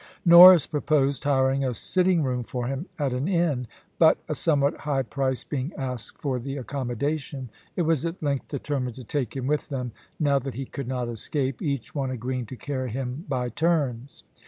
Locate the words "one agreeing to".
11.93-12.55